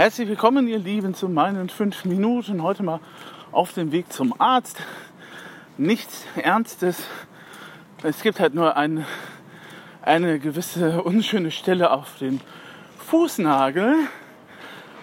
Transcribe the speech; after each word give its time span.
Herzlich 0.00 0.28
willkommen, 0.28 0.66
ihr 0.66 0.78
Lieben, 0.78 1.12
zu 1.12 1.28
meinen 1.28 1.68
fünf 1.68 2.06
Minuten. 2.06 2.62
Heute 2.62 2.82
mal 2.82 3.00
auf 3.52 3.74
dem 3.74 3.92
Weg 3.92 4.10
zum 4.10 4.34
Arzt. 4.40 4.80
Nichts 5.76 6.24
Ernstes. 6.36 7.04
Es 8.02 8.22
gibt 8.22 8.40
halt 8.40 8.54
nur 8.54 8.78
ein, 8.78 9.04
eine 10.00 10.38
gewisse 10.38 11.02
unschöne 11.02 11.50
Stelle 11.50 11.90
auf 11.90 12.16
dem 12.16 12.40
Fußnagel, 13.10 13.94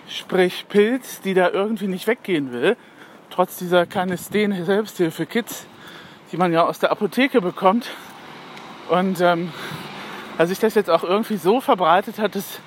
sprich 0.10 0.66
Pilz, 0.68 1.22
die 1.22 1.36
da 1.36 1.52
irgendwie 1.52 1.86
nicht 1.86 2.08
weggehen 2.08 2.52
will. 2.52 2.76
Trotz 3.30 3.58
dieser 3.58 3.86
Canesten 3.86 4.66
Selbsthilfe-Kits, 4.66 5.68
die 6.32 6.38
man 6.38 6.52
ja 6.52 6.66
aus 6.66 6.80
der 6.80 6.92
Apotheke 6.92 7.40
bekommt. 7.40 7.92
Und 8.90 9.22
ähm, 9.22 9.54
als 10.40 10.50
sich 10.50 10.58
das 10.58 10.74
jetzt 10.74 10.90
auch 10.90 11.04
irgendwie 11.04 11.38
so 11.38 11.62
verbreitet 11.62 12.18
hat, 12.18 12.34
dass 12.34 12.62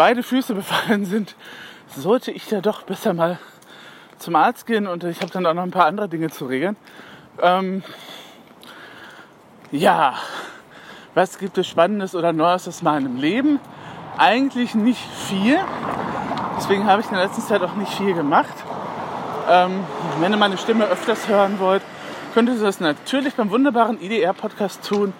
beide 0.00 0.22
Füße 0.22 0.54
befallen 0.54 1.04
sind, 1.04 1.36
sollte 1.94 2.30
ich 2.30 2.48
da 2.48 2.62
doch 2.62 2.84
besser 2.84 3.12
mal 3.12 3.38
zum 4.16 4.34
Arzt 4.34 4.66
gehen 4.66 4.86
und 4.86 5.04
ich 5.04 5.20
habe 5.20 5.30
dann 5.30 5.44
auch 5.44 5.52
noch 5.52 5.62
ein 5.62 5.70
paar 5.70 5.84
andere 5.84 6.08
Dinge 6.08 6.30
zu 6.30 6.46
regeln. 6.46 6.76
Ähm, 7.42 7.82
ja, 9.70 10.14
was 11.12 11.38
gibt 11.38 11.58
es 11.58 11.66
Spannendes 11.66 12.14
oder 12.14 12.32
Neues 12.32 12.66
aus 12.66 12.80
meinem 12.80 13.16
Leben? 13.16 13.60
Eigentlich 14.16 14.74
nicht 14.74 15.06
viel. 15.28 15.58
Deswegen 16.56 16.86
habe 16.86 17.02
ich 17.02 17.08
in 17.08 17.16
der 17.16 17.24
letzten 17.24 17.42
Zeit 17.42 17.62
auch 17.62 17.74
nicht 17.74 17.92
viel 17.92 18.14
gemacht. 18.14 18.54
Ähm, 19.50 19.84
wenn 20.20 20.32
ihr 20.32 20.38
meine 20.38 20.56
Stimme 20.56 20.86
öfters 20.86 21.28
hören 21.28 21.58
wollt, 21.58 21.82
könnt 22.32 22.48
ihr 22.48 22.58
das 22.58 22.80
natürlich 22.80 23.34
beim 23.34 23.50
wunderbaren 23.50 24.00
IDR-Podcast 24.00 24.82
tun 24.82 25.12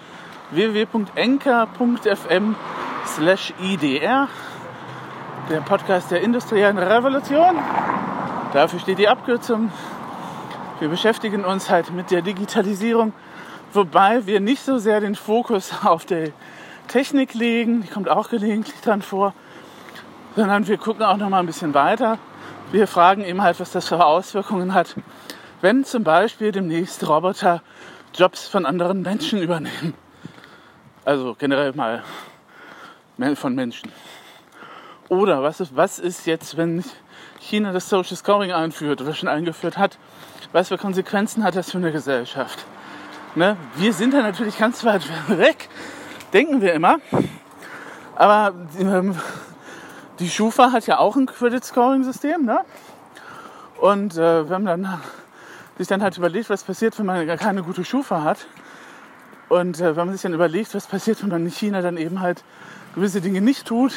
www.enker.fm 0.52 2.56
slash 3.06 3.52
IDR, 3.60 4.28
der 5.50 5.60
Podcast 5.62 6.12
der 6.12 6.20
industriellen 6.20 6.78
Revolution. 6.78 7.58
Dafür 8.52 8.78
steht 8.78 8.98
die 8.98 9.08
Abkürzung. 9.08 9.72
Wir 10.78 10.88
beschäftigen 10.88 11.44
uns 11.44 11.68
halt 11.68 11.90
mit 11.90 12.12
der 12.12 12.22
Digitalisierung, 12.22 13.12
wobei 13.72 14.26
wir 14.26 14.38
nicht 14.38 14.64
so 14.64 14.78
sehr 14.78 15.00
den 15.00 15.16
Fokus 15.16 15.72
auf 15.84 16.04
der 16.04 16.28
Technik 16.86 17.34
legen, 17.34 17.82
die 17.82 17.88
kommt 17.88 18.08
auch 18.08 18.30
gelegentlich 18.30 18.80
dran 18.80 19.02
vor, 19.02 19.34
sondern 20.36 20.68
wir 20.68 20.78
gucken 20.78 21.02
auch 21.02 21.16
noch 21.16 21.28
mal 21.28 21.40
ein 21.40 21.46
bisschen 21.46 21.74
weiter. 21.74 22.18
Wir 22.70 22.86
fragen 22.86 23.24
eben 23.24 23.42
halt, 23.42 23.58
was 23.58 23.72
das 23.72 23.88
für 23.88 24.04
Auswirkungen 24.04 24.72
hat, 24.72 24.94
wenn 25.62 25.84
zum 25.84 26.04
Beispiel 26.04 26.52
demnächst 26.52 27.08
Roboter 27.08 27.60
Jobs 28.14 28.46
von 28.46 28.66
anderen 28.66 29.02
Menschen 29.02 29.42
übernehmen. 29.42 29.94
Also 31.04 31.34
generell 31.36 31.72
mal 31.72 32.04
von 33.34 33.56
Menschen. 33.56 33.90
Oder 35.10 35.42
was 35.42 35.58
ist, 35.58 35.74
was 35.74 35.98
ist 35.98 36.26
jetzt, 36.26 36.56
wenn 36.56 36.84
China 37.40 37.72
das 37.72 37.88
Social 37.88 38.16
Scoring 38.16 38.52
einführt 38.52 39.02
oder 39.02 39.12
schon 39.12 39.28
eingeführt 39.28 39.76
hat? 39.76 39.98
Was 40.52 40.68
für 40.68 40.78
Konsequenzen 40.78 41.42
hat 41.42 41.56
das 41.56 41.72
für 41.72 41.78
eine 41.78 41.90
Gesellschaft? 41.90 42.64
Ne? 43.34 43.56
Wir 43.74 43.92
sind 43.92 44.14
da 44.14 44.22
natürlich 44.22 44.56
ganz 44.56 44.84
weit 44.84 45.02
weg, 45.28 45.68
denken 46.32 46.60
wir 46.60 46.74
immer. 46.74 46.98
Aber 48.14 48.54
ähm, 48.78 49.16
die 50.20 50.30
Schufa 50.30 50.70
hat 50.70 50.86
ja 50.86 50.98
auch 50.98 51.16
ein 51.16 51.26
Credit 51.26 51.64
Scoring 51.64 52.04
System. 52.04 52.44
Ne? 52.44 52.60
Und 53.80 54.16
äh, 54.16 54.48
wenn 54.48 54.62
man 54.62 54.82
dann, 54.84 55.00
sich 55.76 55.88
dann 55.88 56.04
halt 56.04 56.18
überlegt, 56.18 56.50
was 56.50 56.62
passiert, 56.62 56.96
wenn 57.00 57.06
man 57.06 57.26
keine 57.36 57.64
gute 57.64 57.84
Schufa 57.84 58.22
hat, 58.22 58.46
und 59.48 59.80
äh, 59.80 59.96
wenn 59.96 60.06
man 60.06 60.12
sich 60.12 60.22
dann 60.22 60.34
überlegt, 60.34 60.72
was 60.76 60.86
passiert, 60.86 61.20
wenn 61.20 61.30
man 61.30 61.44
in 61.44 61.50
China 61.50 61.82
dann 61.82 61.96
eben 61.96 62.20
halt 62.20 62.44
gewisse 62.94 63.20
Dinge 63.20 63.40
nicht 63.40 63.66
tut, 63.66 63.92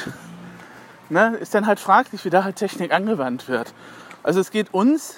ne, 1.14 1.38
ist 1.38 1.54
dann 1.54 1.68
halt 1.68 1.80
fraglich, 1.80 2.26
wie 2.26 2.30
da 2.30 2.44
halt 2.44 2.58
Technik 2.58 2.92
angewandt 2.92 3.48
wird. 3.48 3.74
Also 4.24 4.40
es 4.40 4.52
geht 4.52 4.74
uns, 4.74 5.16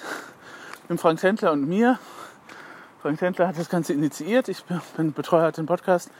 dem 0.88 0.98
Frank 0.98 1.20
Tendler 1.20 1.52
und 1.52 1.66
mir, 1.66 1.98
Frank 3.02 3.18
Tendler 3.18 3.48
hat 3.48 3.58
das 3.58 3.68
Ganze 3.68 3.92
initiiert, 3.92 4.48
ich 4.48 4.62
bin 4.96 5.12
Betreuer 5.12 5.50
den 5.52 5.66
Podcast, 5.66 6.10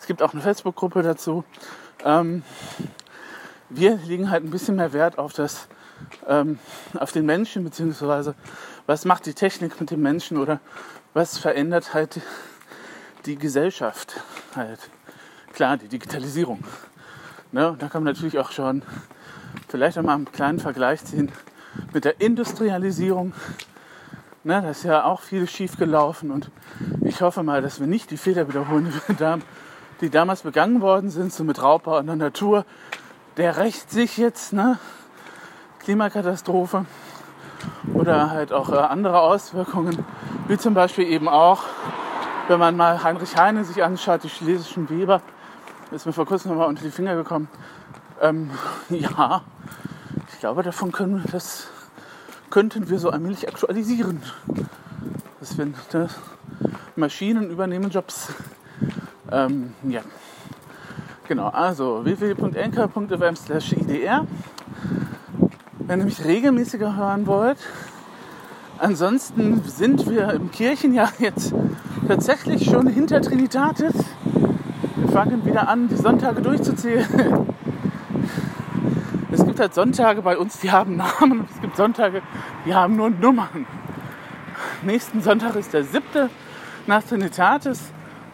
es 0.00 0.06
gibt 0.06 0.22
auch 0.22 0.32
eine 0.32 0.42
Facebook-Gruppe 0.42 1.02
dazu. 1.02 1.44
Ähm, 2.04 2.42
wir 3.68 3.96
legen 3.96 4.30
halt 4.30 4.44
ein 4.44 4.50
bisschen 4.50 4.76
mehr 4.76 4.92
Wert 4.92 5.18
auf 5.18 5.32
das, 5.32 5.68
ähm, 6.26 6.58
auf 6.98 7.12
den 7.12 7.26
Menschen, 7.26 7.64
beziehungsweise 7.64 8.34
was 8.86 9.04
macht 9.04 9.26
die 9.26 9.34
Technik 9.34 9.78
mit 9.80 9.90
dem 9.90 10.00
Menschen 10.00 10.38
oder 10.38 10.60
was 11.12 11.38
verändert 11.38 11.92
halt 11.92 12.20
die 13.26 13.36
Gesellschaft 13.36 14.22
halt. 14.54 14.90
Klar, 15.52 15.76
die 15.76 15.88
Digitalisierung. 15.88 16.62
Ne? 17.50 17.72
Und 17.72 17.82
da 17.82 17.88
man 18.04 18.14
natürlich 18.14 18.38
auch 18.38 18.52
schon 18.52 18.82
vielleicht 19.68 19.98
einmal 19.98 20.16
einen 20.16 20.30
kleinen 20.30 20.58
Vergleich 20.58 21.04
ziehen 21.04 21.30
mit 21.92 22.04
der 22.04 22.20
Industrialisierung. 22.20 23.32
Ne? 24.44 24.62
Da 24.62 24.70
ist 24.70 24.84
ja 24.84 25.04
auch 25.04 25.20
viel 25.20 25.48
schief 25.48 25.76
gelaufen 25.76 26.30
und 26.30 26.50
ich 27.02 27.20
hoffe 27.22 27.42
mal, 27.42 27.62
dass 27.62 27.80
wir 27.80 27.86
nicht 27.86 28.10
die 28.10 28.16
Fehler 28.16 28.48
wiederholen, 28.48 28.92
die 30.00 30.10
damals 30.10 30.42
begangen 30.42 30.80
worden 30.80 31.10
sind, 31.10 31.32
so 31.32 31.44
mit 31.44 31.62
Raubbau 31.62 31.96
an 31.96 32.06
der 32.06 32.16
Natur. 32.16 32.64
Der 33.36 33.56
rächt 33.56 33.90
sich 33.90 34.16
jetzt, 34.16 34.52
ne? 34.52 34.78
Klimakatastrophe 35.80 36.86
oder 37.94 38.30
halt 38.30 38.52
auch 38.52 38.70
äh, 38.70 38.76
andere 38.76 39.20
Auswirkungen, 39.20 40.04
wie 40.48 40.58
zum 40.58 40.74
Beispiel 40.74 41.06
eben 41.06 41.28
auch 41.28 41.64
wenn 42.48 42.58
man 42.58 42.76
mal 42.76 43.02
Heinrich 43.02 43.36
Heine 43.36 43.62
sich 43.64 43.82
anschaut, 43.82 44.24
die 44.24 44.30
schlesischen 44.30 44.88
Weber, 44.88 45.20
ist 45.90 46.06
mir 46.06 46.12
vor 46.12 46.24
kurzem 46.24 46.50
nochmal 46.50 46.68
unter 46.68 46.82
die 46.82 46.90
Finger 46.90 47.14
gekommen. 47.14 47.48
Ähm, 48.22 48.50
ja, 48.88 49.42
ich 50.38 50.40
glaube, 50.42 50.62
davon 50.62 50.92
können 50.92 51.24
wir 51.24 51.32
das, 51.32 51.66
könnten 52.48 52.88
wir 52.88 53.00
so 53.00 53.10
allmählich 53.10 53.48
aktualisieren. 53.48 54.22
Das 55.40 55.58
wenn 55.58 55.74
das 55.90 56.14
Maschinen 56.94 57.50
übernehmen 57.50 57.90
Jobs. 57.90 58.28
Ähm, 59.32 59.74
ja. 59.82 60.00
Genau, 61.26 61.48
also 61.48 62.04
www.enker.fm 62.04 63.34
slash 63.34 63.72
idr. 63.72 64.28
Wenn 65.80 65.98
ihr 65.98 66.04
mich 66.04 66.24
regelmäßiger 66.24 66.94
hören 66.94 67.26
wollt, 67.26 67.58
ansonsten 68.78 69.64
sind 69.64 70.08
wir 70.08 70.34
im 70.34 70.52
Kirchenjahr 70.52 71.10
jetzt 71.18 71.52
tatsächlich 72.06 72.64
schon 72.64 72.86
hinter 72.86 73.20
Trinitatis. 73.22 73.92
Wir 74.94 75.08
fangen 75.08 75.44
wieder 75.44 75.68
an, 75.68 75.88
die 75.88 75.96
Sonntage 75.96 76.42
durchzuzählen. 76.42 77.48
Gibt 79.58 79.70
halt 79.70 79.74
Sonntage 79.74 80.22
bei 80.22 80.38
uns, 80.38 80.60
die 80.60 80.70
haben 80.70 80.94
Namen 80.96 81.48
es 81.52 81.60
gibt 81.60 81.76
Sonntage, 81.76 82.22
die 82.64 82.76
haben 82.76 82.94
nur 82.94 83.10
Nummern. 83.10 83.66
Nächsten 84.82 85.20
Sonntag 85.20 85.56
ist 85.56 85.72
der 85.72 85.82
siebte 85.82 86.30
nach 86.86 87.02
Trinitatis. 87.02 87.90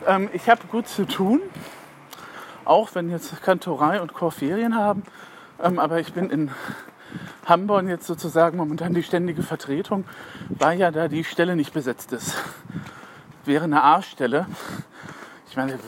Ähm, 0.07 0.29
ich 0.35 0.51
habe 0.51 0.61
gut 0.71 0.87
zu 0.87 1.07
tun, 1.07 1.41
auch 2.67 2.95
wenn 2.95 3.09
jetzt 3.09 3.43
Kantorei 3.43 4.03
und 4.03 4.13
Chorferien 4.13 4.77
haben. 4.77 5.03
Ähm, 5.63 5.79
aber 5.79 5.99
ich 5.99 6.13
bin 6.13 6.29
in 6.29 6.51
Hamburg 7.47 7.87
jetzt 7.89 8.07
sozusagen 8.07 8.59
momentan 8.59 8.93
die 8.93 9.03
ständige 9.03 9.43
Vertretung, 9.43 10.05
weil 10.51 10.79
ja 10.79 10.91
da 10.91 11.09
die 11.09 11.25
Stelle 11.25 11.57
nicht 11.57 11.73
besetzt 11.73 12.13
ist 12.13 12.37
wäre 13.47 13.65
eine 13.65 13.83
A-Stelle. 13.83 14.47
Ich 15.49 15.57
meine, 15.57 15.79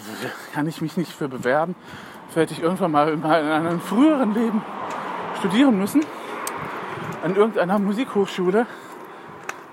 kann 0.55 0.67
ich 0.67 0.81
mich 0.81 0.97
nicht 0.97 1.13
für 1.13 1.29
bewerben. 1.29 1.75
Vielleicht 2.31 2.53
ich 2.53 2.63
irgendwann 2.63 2.91
mal 2.91 3.13
in 3.13 3.25
einem 3.25 3.81
früheren 3.81 4.35
Leben 4.35 4.63
studieren 5.39 5.79
müssen. 5.79 6.05
An 7.23 7.37
irgendeiner 7.37 7.79
Musikhochschule. 7.79 8.67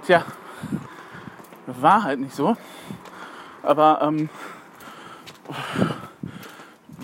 Tja, 0.06 0.24
war 1.68 2.03
halt 2.03 2.19
nicht 2.19 2.35
so. 2.35 2.57
Aber 3.62 4.01
ähm, 4.01 4.29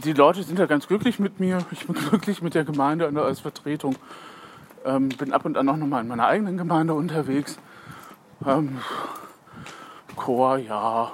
die 0.03 0.13
Leute 0.13 0.43
sind 0.43 0.59
ja 0.59 0.65
ganz 0.65 0.87
glücklich 0.87 1.19
mit 1.19 1.39
mir. 1.39 1.59
Ich 1.71 1.87
bin 1.87 1.95
glücklich 2.09 2.41
mit 2.41 2.55
der 2.55 2.63
Gemeinde 2.63 3.09
als 3.21 3.39
Vertretung. 3.39 3.95
Ähm, 4.85 5.09
bin 5.09 5.33
ab 5.33 5.45
und 5.45 5.57
an 5.57 5.67
auch 5.69 5.77
nochmal 5.77 6.01
in 6.01 6.07
meiner 6.07 6.27
eigenen 6.27 6.57
Gemeinde 6.57 6.93
unterwegs. 6.93 7.59
Ähm, 8.45 8.79
Chor, 10.15 10.57
ja. 10.57 11.11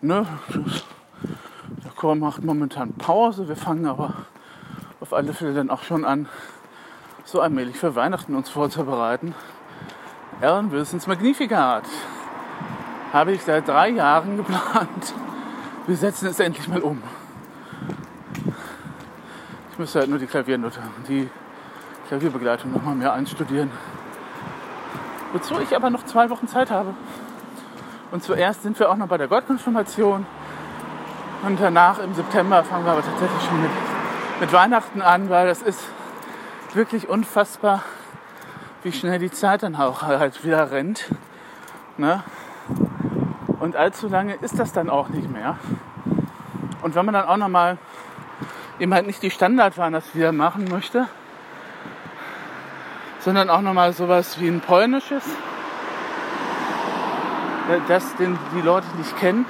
Ne? 0.00 0.26
Der 1.84 1.90
Chor 1.96 2.14
macht 2.14 2.42
momentan 2.42 2.92
Pause. 2.94 3.48
Wir 3.48 3.56
fangen 3.56 3.86
aber 3.86 4.26
auf 5.12 5.18
alle 5.18 5.34
Fälle 5.34 5.52
dann 5.52 5.68
auch 5.68 5.82
schon 5.82 6.06
an, 6.06 6.26
so 7.24 7.42
allmählich 7.42 7.76
für 7.76 7.94
Weihnachten 7.94 8.34
uns 8.34 8.48
vorzubereiten. 8.48 9.34
Ehrenwissens 10.40 11.06
Magnificat 11.06 11.84
habe 13.12 13.32
ich 13.32 13.42
seit 13.42 13.68
drei 13.68 13.90
Jahren 13.90 14.38
geplant. 14.38 15.12
Wir 15.86 15.96
setzen 15.96 16.28
es 16.28 16.40
endlich 16.40 16.66
mal 16.66 16.80
um. 16.80 17.02
Ich 19.72 19.78
müsste 19.78 19.98
halt 19.98 20.08
nur 20.08 20.18
die 20.18 20.26
Klaviernote, 20.26 20.80
die 21.06 21.28
Klavierbegleitung 22.08 22.72
noch 22.72 22.82
mal 22.82 22.94
mehr 22.94 23.12
einstudieren. 23.12 23.70
Wozu 25.34 25.60
ich 25.60 25.76
aber 25.76 25.90
noch 25.90 26.06
zwei 26.06 26.30
Wochen 26.30 26.48
Zeit 26.48 26.70
habe. 26.70 26.94
Und 28.12 28.22
zuerst 28.22 28.62
sind 28.62 28.78
wir 28.78 28.90
auch 28.90 28.96
noch 28.96 29.08
bei 29.08 29.18
der 29.18 29.28
Gottkonfirmation. 29.28 30.24
Und 31.42 31.60
danach 31.60 31.98
im 31.98 32.14
September 32.14 32.64
fangen 32.64 32.86
wir 32.86 32.92
aber 32.92 33.02
tatsächlich 33.02 33.42
schon 33.42 33.60
mit, 33.60 33.70
mit 34.42 34.52
Weihnachten 34.52 35.02
an, 35.02 35.30
weil 35.30 35.46
das 35.46 35.62
ist 35.62 35.78
wirklich 36.74 37.08
unfassbar, 37.08 37.84
wie 38.82 38.90
schnell 38.90 39.20
die 39.20 39.30
Zeit 39.30 39.62
dann 39.62 39.76
auch 39.76 40.02
halt 40.02 40.44
wieder 40.44 40.72
rennt. 40.72 41.04
Ne? 41.96 42.24
Und 43.60 43.76
allzu 43.76 44.08
lange 44.08 44.34
ist 44.34 44.58
das 44.58 44.72
dann 44.72 44.90
auch 44.90 45.10
nicht 45.10 45.30
mehr. 45.30 45.58
Und 46.82 46.96
wenn 46.96 47.04
man 47.04 47.14
dann 47.14 47.26
auch 47.26 47.36
nochmal 47.36 47.78
eben 48.80 48.92
halt 48.92 49.06
nicht 49.06 49.22
die 49.22 49.30
Standardwarners 49.30 50.12
wieder 50.12 50.32
machen 50.32 50.64
möchte, 50.64 51.06
sondern 53.20 53.48
auch 53.48 53.60
nochmal 53.60 53.92
sowas 53.92 54.40
wie 54.40 54.48
ein 54.48 54.60
polnisches, 54.60 55.24
äh, 57.70 57.78
das 57.86 58.16
den 58.16 58.36
die 58.56 58.60
Leute 58.60 58.88
nicht 58.98 59.16
kennen, 59.18 59.46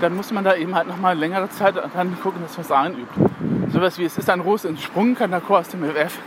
dann 0.00 0.14
muss 0.14 0.30
man 0.30 0.44
da 0.44 0.54
eben 0.54 0.72
halt 0.72 0.86
nochmal 0.86 1.18
längere 1.18 1.50
Zeit 1.50 1.74
dann 1.94 2.20
gucken, 2.20 2.42
dass 2.42 2.56
man 2.56 2.64
es 2.64 2.70
einübt. 2.70 3.51
Sowas 3.72 3.98
wie 3.98 4.04
es 4.04 4.18
ist 4.18 4.28
ein 4.28 4.40
Ros 4.40 4.66
in 4.66 4.76
Sprung, 4.76 5.14
kann 5.14 5.30
der 5.30 5.40
Chor 5.40 5.60
aus 5.60 5.68
dem 5.70 5.82
FF. 5.82 6.18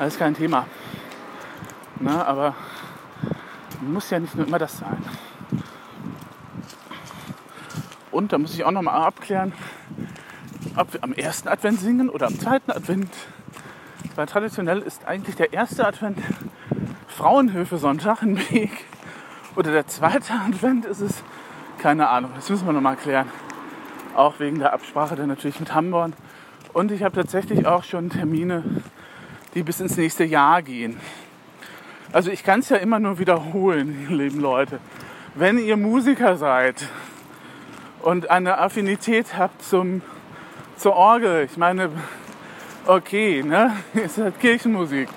Alles 0.00 0.18
kein 0.18 0.34
Thema. 0.34 0.66
Na, 2.00 2.24
aber 2.24 2.56
muss 3.82 4.10
ja 4.10 4.18
nicht 4.18 4.34
nur 4.34 4.48
immer 4.48 4.58
das 4.58 4.78
sein. 4.78 4.98
Und 8.10 8.32
da 8.32 8.38
muss 8.38 8.54
ich 8.54 8.64
auch 8.64 8.72
nochmal 8.72 9.00
abklären, 9.00 9.52
ob 10.76 10.92
wir 10.92 11.04
am 11.04 11.12
ersten 11.12 11.48
Advent 11.48 11.78
singen 11.78 12.08
oder 12.08 12.26
am 12.26 12.36
zweiten 12.36 12.72
Advent. 12.72 13.14
Weil 14.16 14.26
traditionell 14.26 14.80
ist 14.80 15.06
eigentlich 15.06 15.36
der 15.36 15.52
erste 15.52 15.86
Advent 15.86 16.18
Frauenhöfe 17.06 17.78
Sonntag 17.78 18.22
in 18.22 18.38
Weg. 18.50 18.72
Oder 19.54 19.70
der 19.70 19.86
zweite 19.86 20.32
Advent 20.32 20.84
ist 20.84 21.00
es, 21.00 21.22
keine 21.78 22.08
Ahnung, 22.08 22.32
das 22.34 22.50
müssen 22.50 22.66
wir 22.66 22.72
nochmal 22.72 22.96
klären. 22.96 23.28
Auch 24.16 24.40
wegen 24.40 24.58
der 24.58 24.72
Absprache 24.72 25.14
dann 25.14 25.28
natürlich 25.28 25.60
mit 25.60 25.72
Hamburg. 25.72 26.12
Und 26.76 26.92
ich 26.92 27.02
habe 27.02 27.16
tatsächlich 27.16 27.66
auch 27.66 27.84
schon 27.84 28.10
Termine, 28.10 28.62
die 29.54 29.62
bis 29.62 29.80
ins 29.80 29.96
nächste 29.96 30.24
Jahr 30.24 30.60
gehen. 30.60 31.00
Also 32.12 32.30
ich 32.30 32.44
kann 32.44 32.60
es 32.60 32.68
ja 32.68 32.76
immer 32.76 32.98
nur 32.98 33.18
wiederholen, 33.18 34.08
lieben 34.10 34.40
Leute. 34.40 34.78
Wenn 35.34 35.56
ihr 35.56 35.78
Musiker 35.78 36.36
seid 36.36 36.86
und 38.02 38.28
eine 38.28 38.58
Affinität 38.58 39.38
habt 39.38 39.62
zum, 39.62 40.02
zur 40.76 40.96
Orgel, 40.96 41.48
ich 41.50 41.56
meine, 41.56 41.88
okay, 42.84 43.42
ne, 43.42 43.74
ist 43.94 44.18
halt 44.18 44.38
Kirchenmusik. 44.38 45.08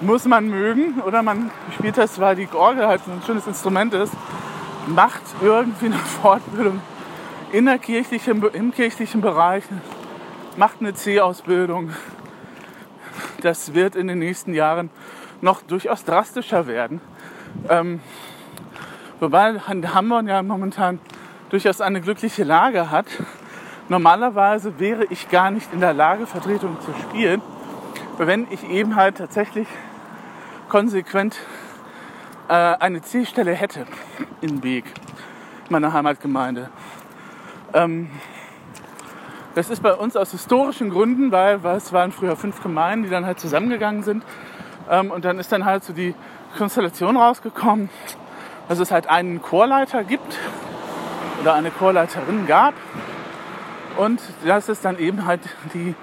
Muss 0.00 0.24
man 0.24 0.48
mögen 0.48 1.02
oder 1.02 1.22
man 1.22 1.50
spielt 1.74 1.98
das, 1.98 2.18
weil 2.18 2.36
die 2.36 2.48
Orgel 2.54 2.86
halt 2.86 3.02
ein 3.06 3.20
schönes 3.26 3.46
Instrument 3.46 3.92
ist, 3.92 4.14
macht 4.86 5.20
irgendwie 5.42 5.86
eine 5.86 5.98
Fortbildung 6.22 6.80
in 7.52 7.66
der 7.66 7.76
kirchlichen, 7.76 8.42
im 8.54 8.72
kirchlichen 8.72 9.20
Bereich, 9.20 9.64
macht 10.56 10.80
eine 10.80 10.94
C-Ausbildung. 10.94 11.90
Das 13.40 13.74
wird 13.74 13.96
in 13.96 14.08
den 14.08 14.18
nächsten 14.18 14.54
Jahren 14.54 14.90
noch 15.40 15.62
durchaus 15.62 16.04
drastischer 16.04 16.66
werden. 16.66 17.00
Ähm, 17.68 18.00
wobei 19.18 19.58
Hamburg 19.58 20.26
ja 20.26 20.42
momentan 20.42 20.98
durchaus 21.50 21.80
eine 21.80 22.00
glückliche 22.00 22.44
Lage 22.44 22.90
hat. 22.90 23.06
Normalerweise 23.88 24.78
wäre 24.78 25.04
ich 25.06 25.28
gar 25.30 25.50
nicht 25.50 25.72
in 25.72 25.80
der 25.80 25.92
Lage, 25.92 26.26
Vertretung 26.26 26.80
zu 26.80 26.94
spielen, 27.02 27.42
wenn 28.18 28.46
ich 28.50 28.68
eben 28.68 28.94
halt 28.96 29.16
tatsächlich 29.16 29.66
konsequent 30.68 31.36
äh, 32.48 32.52
eine 32.52 33.02
C-Stelle 33.02 33.52
hätte 33.52 33.86
in 34.40 34.60
Beek, 34.60 34.84
meiner 35.68 35.92
Heimatgemeinde. 35.92 36.70
Ähm, 37.72 38.10
das 39.54 39.68
ist 39.68 39.82
bei 39.82 39.92
uns 39.92 40.16
aus 40.16 40.30
historischen 40.30 40.90
Gründen, 40.90 41.32
weil, 41.32 41.62
weil 41.62 41.76
es 41.76 41.92
waren 41.92 42.12
früher 42.12 42.36
fünf 42.36 42.62
Gemeinden, 42.62 43.04
die 43.04 43.10
dann 43.10 43.26
halt 43.26 43.40
zusammengegangen 43.40 44.02
sind. 44.02 44.24
Ähm, 44.88 45.10
und 45.10 45.24
dann 45.24 45.38
ist 45.38 45.50
dann 45.52 45.64
halt 45.64 45.84
so 45.84 45.92
die 45.92 46.14
Konstellation 46.56 47.16
rausgekommen, 47.16 47.90
dass 48.68 48.78
es 48.78 48.90
halt 48.90 49.08
einen 49.08 49.42
Chorleiter 49.42 50.04
gibt 50.04 50.38
oder 51.40 51.54
eine 51.54 51.70
Chorleiterin 51.70 52.46
gab. 52.46 52.74
Und 53.96 54.20
dass 54.44 54.68
es 54.68 54.80
dann 54.80 54.98
eben 54.98 55.26
halt 55.26 55.40
die 55.74 55.94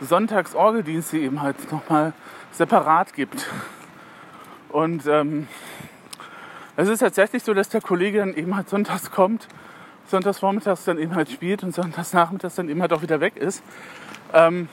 Sonntagsorgeldienste 0.00 1.18
eben 1.18 1.42
halt 1.42 1.70
nochmal 1.70 2.14
separat 2.52 3.12
gibt. 3.14 3.46
Und 4.70 5.06
ähm, 5.06 5.46
es 6.76 6.88
ist 6.88 7.00
tatsächlich 7.00 7.44
so, 7.44 7.54
dass 7.54 7.68
der 7.68 7.80
Kollege 7.80 8.18
dann 8.18 8.34
eben 8.34 8.56
halt 8.56 8.68
sonntags 8.68 9.10
kommt, 9.10 9.46
sonntags 10.06 10.38
vormittags 10.38 10.84
dann 10.84 10.98
eben 10.98 11.14
halt 11.14 11.30
spielt 11.30 11.62
und 11.62 11.74
sonntags 11.74 12.12
nachmittags 12.12 12.54
dann 12.54 12.68
eben 12.68 12.80
halt 12.80 12.92
auch 12.92 13.02
wieder 13.02 13.20
weg 13.20 13.36
ist. 13.36 13.62
Ähm, 14.32 14.68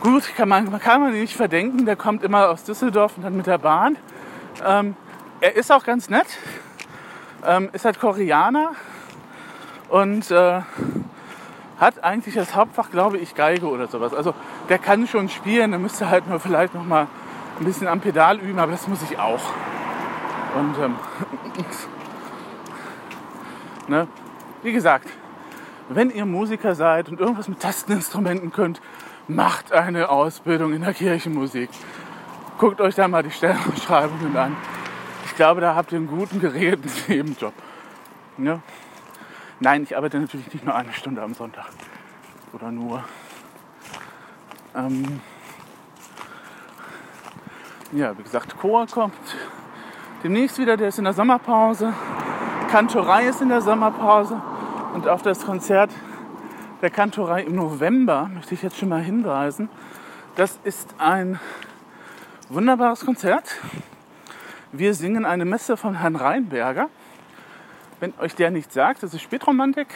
gut, 0.00 0.24
kann 0.36 0.48
man, 0.48 0.78
kann 0.80 1.00
man 1.00 1.12
nicht 1.12 1.34
verdenken, 1.34 1.86
der 1.86 1.96
kommt 1.96 2.22
immer 2.22 2.50
aus 2.50 2.64
Düsseldorf 2.64 3.16
und 3.16 3.22
dann 3.22 3.36
mit 3.36 3.46
der 3.46 3.58
Bahn. 3.58 3.96
Ähm, 4.64 4.96
er 5.40 5.56
ist 5.56 5.72
auch 5.72 5.84
ganz 5.84 6.08
nett, 6.08 6.26
ähm, 7.44 7.70
ist 7.72 7.84
halt 7.84 7.98
Koreaner 7.98 8.72
und 9.88 10.30
äh, 10.30 10.60
hat 11.80 12.04
eigentlich 12.04 12.38
als 12.38 12.54
Hauptfach, 12.54 12.90
glaube 12.90 13.18
ich, 13.18 13.34
Geige 13.34 13.66
oder 13.66 13.88
sowas. 13.88 14.14
Also 14.14 14.34
der 14.68 14.78
kann 14.78 15.06
schon 15.06 15.28
spielen, 15.28 15.70
der 15.70 15.80
müsste 15.80 16.08
halt 16.08 16.28
nur 16.28 16.40
vielleicht 16.40 16.74
noch 16.74 16.84
mal 16.84 17.08
ein 17.58 17.64
bisschen 17.64 17.88
am 17.88 18.00
Pedal 18.00 18.38
üben, 18.38 18.58
aber 18.58 18.72
das 18.72 18.88
muss 18.88 19.02
ich 19.02 19.18
auch. 19.18 19.42
Und 20.56 20.76
ähm, 20.82 20.94
ne? 23.88 24.08
wie 24.62 24.72
gesagt, 24.72 25.08
wenn 25.88 26.10
ihr 26.10 26.24
Musiker 26.24 26.74
seid 26.74 27.08
und 27.08 27.20
irgendwas 27.20 27.48
mit 27.48 27.60
Tasteninstrumenten 27.60 28.52
könnt, 28.52 28.80
macht 29.28 29.72
eine 29.72 30.08
Ausbildung 30.08 30.72
in 30.72 30.82
der 30.82 30.94
Kirchenmusik. 30.94 31.68
Guckt 32.58 32.80
euch 32.80 32.94
da 32.94 33.08
mal 33.08 33.22
die 33.22 33.30
Stellenbeschreibungen 33.30 34.36
an. 34.36 34.56
Ich 35.26 35.34
glaube, 35.36 35.60
da 35.60 35.74
habt 35.74 35.92
ihr 35.92 35.98
einen 35.98 36.06
guten, 36.06 36.40
geregelten 36.40 36.90
Nebenjob. 37.08 37.52
Ne? 38.36 38.60
Nein, 39.60 39.82
ich 39.82 39.96
arbeite 39.96 40.18
natürlich 40.18 40.52
nicht 40.52 40.64
nur 40.64 40.74
eine 40.74 40.92
Stunde 40.92 41.22
am 41.22 41.34
Sonntag. 41.34 41.66
Oder 42.52 42.70
nur. 42.70 43.04
Ähm 44.74 45.20
ja, 47.92 48.16
wie 48.18 48.22
gesagt, 48.22 48.56
Chor 48.58 48.86
kommt 48.86 49.14
demnächst 50.22 50.58
wieder, 50.58 50.76
der 50.76 50.88
ist 50.88 50.98
in 50.98 51.04
der 51.04 51.12
Sommerpause. 51.12 51.92
Kantorei 52.74 53.28
ist 53.28 53.40
in 53.40 53.50
der 53.50 53.60
Sommerpause. 53.60 54.42
Und 54.94 55.06
auf 55.06 55.22
das 55.22 55.46
Konzert 55.46 55.92
der 56.82 56.90
Kantorei 56.90 57.42
im 57.42 57.54
November 57.54 58.28
möchte 58.34 58.54
ich 58.54 58.62
jetzt 58.62 58.78
schon 58.78 58.88
mal 58.88 59.00
hinweisen. 59.00 59.68
Das 60.34 60.58
ist 60.64 60.92
ein 60.98 61.38
wunderbares 62.48 63.04
Konzert. 63.04 63.44
Wir 64.72 64.94
singen 64.94 65.24
eine 65.24 65.44
Messe 65.44 65.76
von 65.76 66.00
Herrn 66.00 66.16
Reinberger. 66.16 66.88
Wenn 68.00 68.12
euch 68.18 68.34
der 68.34 68.50
nicht 68.50 68.72
sagt, 68.72 69.04
das 69.04 69.14
ist 69.14 69.22
Spätromantik. 69.22 69.86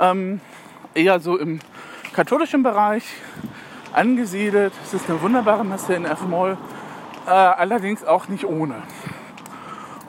Ähm, 0.00 0.40
eher 0.92 1.20
so 1.20 1.38
im 1.38 1.60
katholischen 2.14 2.64
Bereich 2.64 3.04
angesiedelt. 3.92 4.72
Es 4.82 4.92
ist 4.92 5.08
eine 5.08 5.22
wunderbare 5.22 5.64
Messe 5.64 5.94
in 5.94 6.04
F-Moll 6.04 6.58
äh, 7.28 7.30
allerdings 7.30 8.02
auch 8.02 8.26
nicht 8.26 8.44
ohne. 8.44 8.82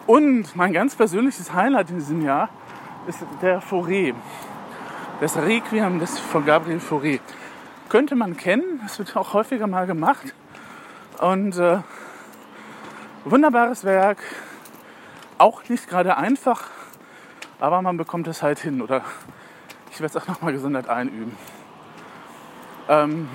Und 0.08 0.56
mein 0.56 0.72
ganz 0.72 0.96
persönliches 0.96 1.54
Highlight 1.54 1.90
in 1.90 1.98
diesem 1.98 2.22
Jahr 2.22 2.50
ist 3.08 3.20
der 3.42 3.62
Fauré. 3.62 4.14
Das 5.20 5.36
Requiem 5.38 6.00
des, 6.00 6.20
von 6.20 6.46
Gabriel 6.46 6.80
Fauré. 6.80 7.20
Könnte 7.90 8.16
man 8.16 8.38
kennen, 8.38 8.82
es 8.86 9.00
wird 9.00 9.16
auch 9.16 9.34
häufiger 9.34 9.66
mal 9.66 9.88
gemacht. 9.88 10.34
Und 11.20 11.58
äh, 11.58 11.80
wunderbares 13.24 13.84
Werk, 13.84 14.20
auch 15.38 15.68
nicht 15.70 15.90
gerade 15.90 16.18
einfach, 16.18 16.66
aber 17.60 17.82
man 17.82 17.98
bekommt 17.98 18.28
es 18.28 18.44
halt 18.44 18.60
hin. 18.60 18.82
Oder 18.82 19.02
ich 19.92 20.00
werde 20.02 20.18
es 20.18 20.24
auch 20.24 20.28
nochmal 20.28 20.54
gesondert 20.54 20.88
einüben. 20.88 21.36
Ähm, 22.90 23.28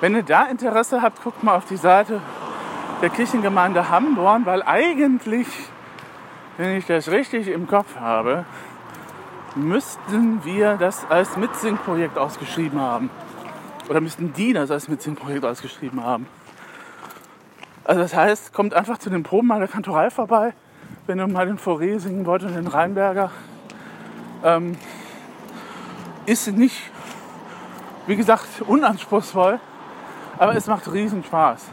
wenn 0.00 0.14
ihr 0.14 0.22
da 0.22 0.46
Interesse 0.46 1.02
habt, 1.02 1.22
guckt 1.24 1.42
mal 1.42 1.56
auf 1.56 1.64
die 1.64 1.76
Seite 1.76 2.20
der 3.02 3.10
Kirchengemeinde 3.10 3.88
Hamborn, 3.88 4.46
weil 4.46 4.62
eigentlich, 4.62 5.48
wenn 6.60 6.76
ich 6.76 6.84
das 6.84 7.08
richtig 7.10 7.48
im 7.48 7.66
Kopf 7.66 7.96
habe, 7.96 8.44
müssten 9.54 10.44
wir 10.44 10.76
das 10.76 11.06
als 11.08 11.38
Mitsingprojekt 11.38 12.18
ausgeschrieben 12.18 12.78
haben. 12.78 13.08
Oder 13.88 14.02
müssten 14.02 14.34
die 14.34 14.52
das 14.52 14.70
als 14.70 14.86
Mitsingprojekt 14.86 15.42
ausgeschrieben 15.42 16.04
haben. 16.04 16.26
Also 17.84 18.02
das 18.02 18.14
heißt, 18.14 18.52
kommt 18.52 18.74
einfach 18.74 18.98
zu 18.98 19.08
den 19.08 19.22
Proben 19.22 19.48
mal 19.48 19.58
der 19.58 19.68
Kantorei 19.68 20.10
vorbei, 20.10 20.52
wenn 21.06 21.18
ihr 21.18 21.26
mal 21.26 21.46
den 21.46 21.58
Foré 21.58 21.98
singen 21.98 22.26
wollt 22.26 22.42
und 22.42 22.54
den 22.54 22.66
Rheinberger. 22.66 23.30
Ähm, 24.44 24.76
ist 26.26 26.46
nicht, 26.48 26.90
wie 28.06 28.16
gesagt, 28.16 28.46
unanspruchsvoll, 28.66 29.60
aber 30.36 30.54
es 30.54 30.66
macht 30.66 30.92
riesen 30.92 31.24
Spaß. 31.24 31.70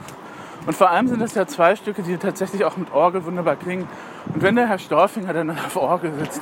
Und 0.67 0.75
vor 0.75 0.91
allem 0.91 1.07
sind 1.07 1.21
es 1.21 1.33
ja 1.33 1.47
zwei 1.47 1.77
Stücke, 1.77 2.03
die 2.03 2.17
tatsächlich 2.17 2.65
auch 2.65 2.75
mit 2.75 2.91
Orgel 2.91 3.23
wunderbar 3.23 3.55
klingen. 3.55 3.87
Und 4.33 4.41
wenn 4.41 4.57
der 4.57 4.67
Herr 4.67 4.77
Storfinger 4.77 5.31
dann 5.31 5.49
auf 5.49 5.77
Orgel 5.77 6.13
sitzt, 6.19 6.41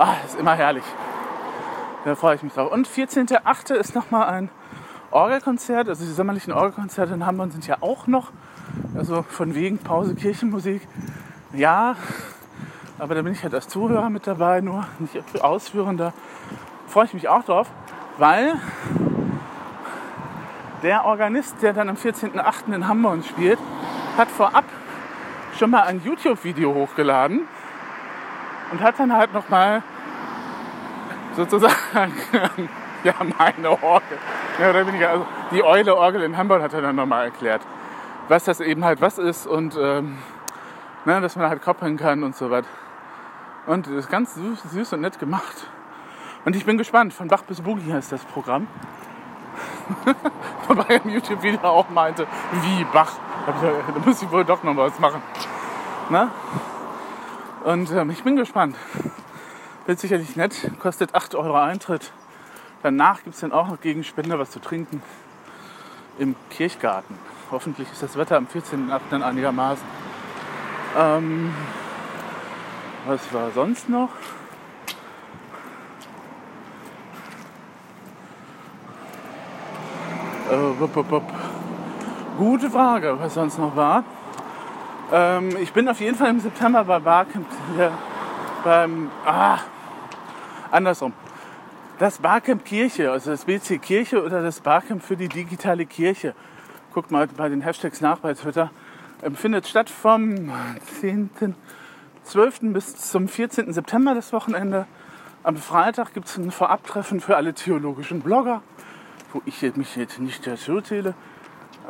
ah, 0.00 0.14
ist 0.26 0.36
immer 0.36 0.54
herrlich. 0.54 0.82
Da 2.04 2.16
freue 2.16 2.34
ich 2.34 2.42
mich 2.42 2.52
drauf. 2.52 2.72
Und 2.72 2.88
14.8. 2.88 3.74
ist 3.74 3.94
nochmal 3.94 4.26
ein 4.26 4.50
Orgelkonzert, 5.12 5.88
also 5.88 6.04
die 6.04 6.10
sommerlichen 6.10 6.52
Orgelkonzerte 6.52 7.14
in 7.14 7.24
Hamburg 7.24 7.52
sind 7.52 7.64
ja 7.68 7.76
auch 7.82 8.08
noch, 8.08 8.32
also 8.96 9.22
von 9.22 9.54
wegen 9.54 9.78
Pause 9.78 10.16
Kirchenmusik. 10.16 10.88
Ja, 11.52 11.94
aber 12.98 13.14
da 13.14 13.22
bin 13.22 13.32
ich 13.32 13.44
halt 13.44 13.54
als 13.54 13.68
Zuhörer 13.68 14.10
mit 14.10 14.26
dabei, 14.26 14.60
nur 14.60 14.86
nicht 14.98 15.40
Ausführender. 15.40 16.12
Freue 16.88 17.04
ich 17.04 17.14
mich 17.14 17.28
auch 17.28 17.44
drauf, 17.44 17.68
weil 18.18 18.54
der 20.82 21.04
Organist, 21.04 21.62
der 21.62 21.72
dann 21.72 21.88
am 21.88 21.96
14.08. 21.96 22.74
in 22.74 22.88
Hamburg 22.88 23.24
spielt, 23.24 23.58
hat 24.16 24.28
vorab 24.28 24.64
schon 25.58 25.70
mal 25.70 25.82
ein 25.82 26.02
YouTube-Video 26.04 26.74
hochgeladen 26.74 27.42
und 28.72 28.80
hat 28.80 28.98
dann 28.98 29.12
halt 29.12 29.32
nochmal 29.32 29.82
sozusagen 31.34 32.12
ja, 33.04 33.14
meine 33.38 33.70
Orgel. 33.82 34.18
Ja, 34.60 34.70
oder 34.70 34.86
weniger, 34.86 35.10
also 35.10 35.26
die 35.50 35.62
Eule-Orgel 35.62 36.22
in 36.22 36.36
Hamburg 36.36 36.62
hat 36.62 36.74
er 36.74 36.82
dann 36.82 36.96
nochmal 36.96 37.26
erklärt, 37.26 37.62
was 38.28 38.44
das 38.44 38.60
eben 38.60 38.84
halt 38.84 39.00
was 39.00 39.18
ist 39.18 39.46
und 39.46 39.76
ähm, 39.80 40.18
ne, 41.04 41.20
dass 41.20 41.36
man 41.36 41.48
halt 41.48 41.62
koppeln 41.62 41.96
kann 41.96 42.22
und 42.22 42.36
so 42.36 42.50
weiter. 42.50 42.68
Und 43.66 43.86
das 43.86 43.94
ist 43.94 44.10
ganz 44.10 44.34
süß, 44.34 44.62
süß 44.72 44.94
und 44.94 45.02
nett 45.02 45.18
gemacht. 45.18 45.68
Und 46.44 46.56
ich 46.56 46.66
bin 46.66 46.76
gespannt, 46.76 47.12
von 47.12 47.28
Bach 47.28 47.42
bis 47.42 47.60
Boogie 47.60 47.92
heißt 47.92 48.10
das 48.10 48.24
Programm. 48.24 48.66
Wobei 50.68 50.84
er 50.94 51.04
im 51.04 51.10
YouTube-Video 51.10 51.60
auch 51.62 51.88
meinte, 51.90 52.26
wie 52.62 52.84
Bach. 52.84 53.12
Da 53.46 54.00
muss 54.04 54.22
ich 54.22 54.30
wohl 54.30 54.44
doch 54.44 54.62
noch 54.62 54.76
was 54.76 54.98
machen. 54.98 55.22
Na? 56.10 56.30
Und 57.64 57.90
ähm, 57.92 58.10
ich 58.10 58.22
bin 58.22 58.36
gespannt. 58.36 58.76
Wird 59.86 59.98
sicherlich 59.98 60.36
nett, 60.36 60.70
kostet 60.80 61.14
8 61.14 61.34
Euro 61.34 61.56
Eintritt. 61.56 62.12
Danach 62.82 63.22
gibt 63.22 63.34
es 63.34 63.40
dann 63.40 63.52
auch 63.52 63.68
noch 63.68 63.80
gegen 63.80 64.04
Spender 64.04 64.38
was 64.38 64.50
zu 64.50 64.60
trinken 64.60 65.02
im 66.18 66.36
Kirchgarten. 66.50 67.18
Hoffentlich 67.50 67.90
ist 67.90 68.02
das 68.02 68.16
Wetter 68.16 68.36
am 68.36 68.46
14.8. 68.46 69.00
dann 69.10 69.22
einigermaßen. 69.22 69.84
Ähm, 70.96 71.54
was 73.06 73.32
war 73.32 73.50
sonst 73.50 73.88
noch? 73.88 74.10
Gute 82.36 82.68
Frage, 82.68 83.16
was 83.18 83.32
sonst 83.32 83.58
noch 83.58 83.74
war. 83.74 84.04
Ähm, 85.10 85.56
ich 85.58 85.72
bin 85.72 85.88
auf 85.88 85.98
jeden 86.00 86.14
Fall 86.14 86.28
im 86.28 86.40
September 86.40 86.84
bei 86.84 86.98
Barcamp 86.98 87.46
ja, 87.78 87.90
beim 88.62 89.10
ah, 89.24 89.58
andersrum. 90.70 91.14
Das 91.98 92.18
Barcamp 92.18 92.66
Kirche, 92.66 93.10
also 93.10 93.30
das 93.30 93.46
BC 93.46 93.80
Kirche 93.80 94.22
oder 94.22 94.42
das 94.42 94.60
Barcamp 94.60 95.02
für 95.02 95.16
die 95.16 95.28
digitale 95.28 95.86
Kirche. 95.86 96.34
Guckt 96.92 97.10
mal 97.10 97.26
bei 97.28 97.48
den 97.48 97.62
Hashtags 97.62 98.02
nach 98.02 98.18
bei 98.18 98.34
Twitter. 98.34 98.70
Ähm, 99.22 99.36
findet 99.36 99.66
statt 99.66 99.88
vom 99.88 100.50
10.12. 101.00 102.72
bis 102.74 102.96
zum 102.96 103.26
14. 103.26 103.72
September 103.72 104.14
das 104.14 104.34
Wochenende. 104.34 104.86
Am 105.44 105.56
Freitag 105.56 106.12
gibt 106.12 106.26
es 106.26 106.36
ein 106.36 106.50
Vorabtreffen 106.50 107.20
für 107.20 107.36
alle 107.36 107.54
theologischen 107.54 108.20
Blogger, 108.20 108.60
wo 109.32 109.42
ich 109.46 109.62
mich 109.76 109.96
jetzt 109.96 110.18
nicht 110.18 110.46
dazu 110.46 110.80
zähle. 110.80 111.14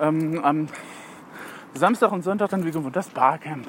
Ähm, 0.01 0.41
am 0.43 0.69
Samstag 1.75 2.13
und 2.13 2.23
Sonntag 2.23 2.51
dann 2.51 2.65
wie 2.65 2.71
gewohnt 2.71 2.95
das 2.95 3.09
Barcamp 3.09 3.67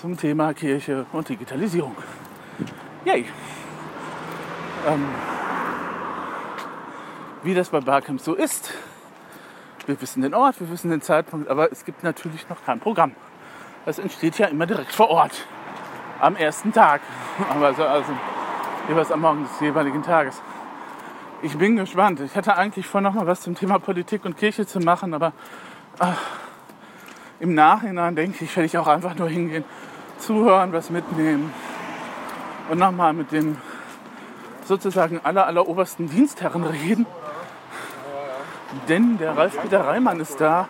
zum 0.00 0.16
Thema 0.16 0.54
Kirche 0.54 1.06
und 1.12 1.28
Digitalisierung. 1.28 1.96
Yay! 3.04 3.26
Ähm, 4.86 5.06
wie 7.42 7.54
das 7.54 7.70
bei 7.70 7.80
Barcamp 7.80 8.20
so 8.20 8.34
ist. 8.34 8.72
Wir 9.86 10.00
wissen 10.00 10.22
den 10.22 10.34
Ort, 10.34 10.60
wir 10.60 10.70
wissen 10.70 10.90
den 10.90 11.02
Zeitpunkt, 11.02 11.48
aber 11.48 11.72
es 11.72 11.84
gibt 11.84 12.04
natürlich 12.04 12.48
noch 12.48 12.64
kein 12.64 12.78
Programm. 12.78 13.12
Das 13.84 13.98
entsteht 13.98 14.38
ja 14.38 14.46
immer 14.46 14.66
direkt 14.66 14.92
vor 14.92 15.08
Ort. 15.08 15.46
Am 16.20 16.36
ersten 16.36 16.72
Tag. 16.72 17.00
Also, 17.60 17.84
also 17.84 18.12
jeweils 18.88 19.10
am 19.10 19.20
Morgen 19.20 19.42
des 19.44 19.60
jeweiligen 19.60 20.02
Tages. 20.02 20.40
Ich 21.44 21.58
bin 21.58 21.74
gespannt. 21.74 22.20
Ich 22.20 22.36
hatte 22.36 22.56
eigentlich 22.56 22.86
vor, 22.86 23.00
noch 23.00 23.14
mal 23.14 23.26
was 23.26 23.40
zum 23.40 23.56
Thema 23.56 23.80
Politik 23.80 24.24
und 24.24 24.36
Kirche 24.36 24.64
zu 24.64 24.78
machen, 24.78 25.12
aber 25.12 25.32
ach, 25.98 26.20
im 27.40 27.54
Nachhinein 27.54 28.14
denke 28.14 28.44
ich, 28.44 28.56
werde 28.56 28.66
ich 28.66 28.78
auch 28.78 28.86
einfach 28.86 29.16
nur 29.16 29.28
hingehen, 29.28 29.64
zuhören, 30.18 30.72
was 30.72 30.90
mitnehmen 30.90 31.52
und 32.70 32.78
nochmal 32.78 33.12
mit 33.12 33.32
dem 33.32 33.56
sozusagen 34.64 35.20
aller, 35.24 35.44
aller 35.48 35.66
obersten 35.66 36.08
Dienstherren 36.08 36.62
reden. 36.62 37.06
Denn 38.88 39.18
der 39.18 39.36
Ralf-Peter 39.36 39.84
Reimann 39.84 40.20
ist 40.20 40.40
da, 40.40 40.68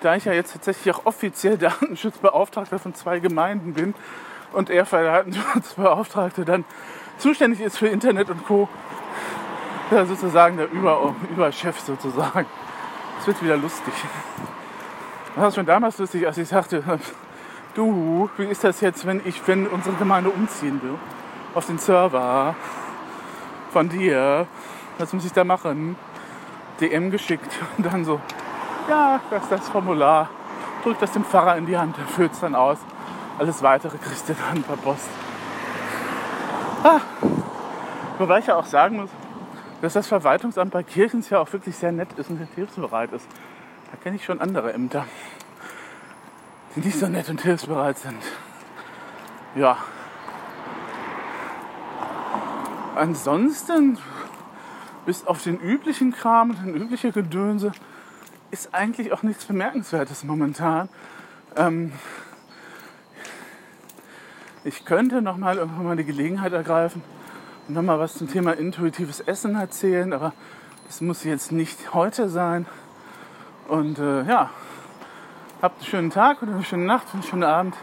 da 0.00 0.16
ich 0.16 0.24
ja 0.24 0.32
jetzt 0.32 0.54
tatsächlich 0.54 0.94
auch 0.94 1.04
offiziell 1.04 1.58
Datenschutzbeauftragter 1.58 2.78
von 2.78 2.94
zwei 2.94 3.18
Gemeinden 3.18 3.74
bin 3.74 3.94
und 4.54 4.70
er 4.70 4.86
für 4.86 5.02
Datenschutzbeauftragte 5.02 6.44
dann 6.46 6.64
zuständig 7.18 7.60
ist 7.60 7.76
für 7.76 7.88
Internet 7.88 8.30
und 8.30 8.46
Co. 8.46 8.70
Ja, 9.90 10.04
sozusagen 10.06 10.56
der 10.56 10.70
Über 10.70 11.14
Überchef 11.30 11.80
sozusagen. 11.80 12.46
Es 13.20 13.26
wird 13.26 13.42
wieder 13.42 13.56
lustig. 13.56 13.94
Das 15.34 15.44
war 15.44 15.52
schon 15.52 15.66
damals 15.66 15.98
lustig, 15.98 16.26
als 16.26 16.38
ich 16.38 16.48
sagte, 16.48 16.82
du, 17.74 18.28
wie 18.36 18.44
ist 18.44 18.64
das 18.64 18.80
jetzt, 18.80 19.06
wenn 19.06 19.20
ich, 19.24 19.46
wenn 19.46 19.66
unsere 19.66 19.96
Gemeinde 19.96 20.30
umziehen 20.30 20.80
will? 20.82 20.94
Auf 21.54 21.66
den 21.66 21.78
Server 21.78 22.54
von 23.72 23.88
dir. 23.88 24.46
Was 24.98 25.12
muss 25.12 25.24
ich 25.24 25.32
da 25.32 25.44
machen? 25.44 25.96
DM 26.80 27.10
geschickt 27.10 27.50
und 27.76 27.86
dann 27.86 28.04
so, 28.04 28.20
ja, 28.88 29.20
das 29.30 29.42
ist 29.44 29.52
das 29.52 29.68
Formular. 29.68 30.28
Drückt 30.82 31.02
das 31.02 31.12
dem 31.12 31.24
Pfarrer 31.24 31.56
in 31.56 31.66
die 31.66 31.76
Hand, 31.76 31.96
der 31.96 32.06
füllt 32.06 32.32
es 32.32 32.40
dann 32.40 32.54
aus. 32.54 32.78
Alles 33.38 33.62
weitere 33.62 33.96
kriegst 33.98 34.28
du 34.28 34.34
dann 34.34 34.62
per 34.62 34.76
Post. 34.76 35.08
Ah. 36.84 37.00
Wobei 38.18 38.38
ich 38.38 38.46
ja 38.46 38.56
auch 38.56 38.64
sagen 38.64 38.96
muss, 38.96 39.10
dass 39.80 39.92
das 39.92 40.06
Verwaltungsamt 40.06 40.72
bei 40.72 40.82
Kirchens 40.82 41.30
ja 41.30 41.38
auch 41.38 41.52
wirklich 41.52 41.76
sehr 41.76 41.92
nett 41.92 42.08
ist 42.16 42.30
und 42.30 42.38
hilfsbereit 42.54 43.12
ist. 43.12 43.26
Da 43.90 43.96
kenne 44.02 44.16
ich 44.16 44.24
schon 44.24 44.40
andere 44.40 44.72
Ämter, 44.72 45.06
die 46.74 46.80
nicht 46.80 46.98
so 46.98 47.06
nett 47.06 47.28
und 47.28 47.40
hilfsbereit 47.40 47.98
sind. 47.98 48.22
Ja. 49.54 49.78
Ansonsten, 52.96 53.98
bis 55.06 55.26
auf 55.26 55.42
den 55.42 55.60
üblichen 55.60 56.12
Kram, 56.12 56.54
den 56.56 56.74
üblichen 56.74 57.12
Gedönse, 57.12 57.72
ist 58.50 58.74
eigentlich 58.74 59.12
auch 59.12 59.22
nichts 59.22 59.44
Bemerkenswertes 59.44 60.24
momentan. 60.24 60.88
Ähm, 61.56 61.92
ich 64.64 64.84
könnte 64.84 65.22
noch 65.22 65.38
irgendwann 65.38 65.84
mal 65.84 65.96
die 65.96 66.04
Gelegenheit 66.04 66.52
ergreifen 66.52 67.02
und 67.68 67.74
noch 67.74 67.82
mal 67.82 67.98
was 67.98 68.14
zum 68.14 68.30
Thema 68.30 68.52
intuitives 68.52 69.20
Essen 69.20 69.54
erzählen, 69.54 70.14
aber 70.14 70.32
das 70.86 71.02
muss 71.02 71.24
jetzt 71.24 71.52
nicht 71.52 71.92
heute 71.92 72.30
sein. 72.30 72.66
Und 73.68 73.98
äh, 73.98 74.22
ja, 74.22 74.48
habt 75.60 75.76
einen 75.76 75.86
schönen 75.86 76.10
Tag 76.10 76.42
oder 76.42 76.54
eine 76.54 76.64
schöne 76.64 76.86
Nacht, 76.86 77.08
einen 77.12 77.22
schönen 77.22 77.44
Abend. 77.44 77.74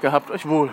Gehabt 0.00 0.30
euch 0.30 0.48
wohl. 0.48 0.70